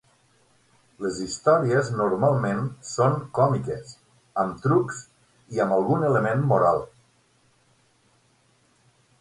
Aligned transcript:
Les 1.05 1.17
històries 1.25 1.91
normalment 1.99 2.63
són 2.93 3.19
còmiques, 3.39 3.93
amb 4.45 4.65
trucs 4.65 5.03
i 5.57 5.63
amb 5.67 5.77
algun 5.79 6.09
element 6.11 6.45
moral. 6.55 6.83